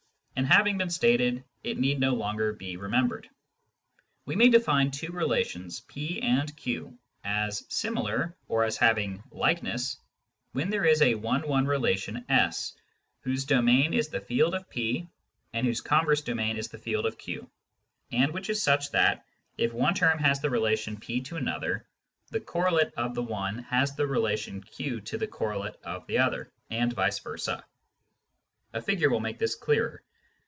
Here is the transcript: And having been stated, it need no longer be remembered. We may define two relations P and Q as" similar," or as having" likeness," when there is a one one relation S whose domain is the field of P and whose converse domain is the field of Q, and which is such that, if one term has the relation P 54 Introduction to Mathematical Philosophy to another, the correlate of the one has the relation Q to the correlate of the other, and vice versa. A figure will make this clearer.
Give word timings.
And 0.37 0.47
having 0.47 0.79
been 0.79 0.89
stated, 0.89 1.43
it 1.61 1.77
need 1.77 1.99
no 1.99 2.15
longer 2.15 2.51
be 2.51 2.75
remembered. 2.75 3.29
We 4.25 4.35
may 4.35 4.49
define 4.49 4.89
two 4.89 5.11
relations 5.11 5.81
P 5.81 6.19
and 6.19 6.57
Q 6.57 6.97
as" 7.23 7.63
similar," 7.69 8.35
or 8.47 8.63
as 8.63 8.75
having" 8.75 9.21
likeness," 9.31 9.97
when 10.53 10.71
there 10.71 10.83
is 10.85 11.03
a 11.03 11.13
one 11.13 11.47
one 11.47 11.67
relation 11.67 12.25
S 12.27 12.73
whose 13.19 13.45
domain 13.45 13.93
is 13.93 14.07
the 14.07 14.19
field 14.19 14.55
of 14.55 14.67
P 14.67 15.07
and 15.53 15.63
whose 15.67 15.79
converse 15.81 16.21
domain 16.21 16.57
is 16.57 16.69
the 16.69 16.79
field 16.79 17.05
of 17.05 17.19
Q, 17.19 17.47
and 18.11 18.33
which 18.33 18.49
is 18.49 18.63
such 18.63 18.89
that, 18.91 19.23
if 19.59 19.73
one 19.73 19.93
term 19.93 20.17
has 20.17 20.39
the 20.41 20.49
relation 20.49 20.95
P 20.97 21.19
54 21.19 21.37
Introduction 21.37 21.43
to 21.45 21.59
Mathematical 21.59 21.89
Philosophy 21.91 22.41
to 22.41 22.53
another, 22.65 22.81
the 22.81 22.81
correlate 22.83 22.93
of 22.97 23.13
the 23.13 23.23
one 23.31 23.59
has 23.65 23.95
the 23.95 24.07
relation 24.07 24.63
Q 24.63 25.01
to 25.01 25.19
the 25.19 25.27
correlate 25.27 25.75
of 25.83 26.07
the 26.07 26.17
other, 26.17 26.51
and 26.71 26.91
vice 26.93 27.19
versa. 27.19 27.63
A 28.73 28.81
figure 28.81 29.11
will 29.11 29.19
make 29.19 29.37
this 29.37 29.53
clearer. 29.53 30.01